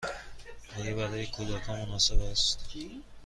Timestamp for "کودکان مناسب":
1.27-2.21